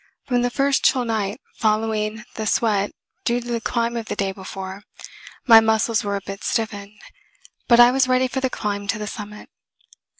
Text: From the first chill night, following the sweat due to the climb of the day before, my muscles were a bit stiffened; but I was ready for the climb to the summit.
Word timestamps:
From 0.25 0.41
the 0.41 0.49
first 0.49 0.83
chill 0.83 1.05
night, 1.05 1.39
following 1.57 2.23
the 2.33 2.47
sweat 2.47 2.91
due 3.23 3.39
to 3.39 3.47
the 3.47 3.61
climb 3.61 3.95
of 3.95 4.07
the 4.07 4.15
day 4.15 4.31
before, 4.31 4.81
my 5.45 5.59
muscles 5.59 6.03
were 6.03 6.15
a 6.15 6.21
bit 6.25 6.43
stiffened; 6.43 6.99
but 7.67 7.79
I 7.79 7.91
was 7.91 8.07
ready 8.07 8.27
for 8.27 8.39
the 8.39 8.49
climb 8.49 8.87
to 8.87 8.97
the 8.97 9.05
summit. 9.05 9.47